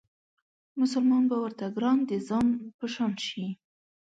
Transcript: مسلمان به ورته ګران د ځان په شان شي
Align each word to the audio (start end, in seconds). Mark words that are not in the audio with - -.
مسلمان 0.79 1.23
به 1.29 1.35
ورته 1.43 1.65
ګران 1.77 1.97
د 2.09 2.11
ځان 2.27 2.47
په 2.77 2.85
شان 2.93 3.13
شي 3.27 3.45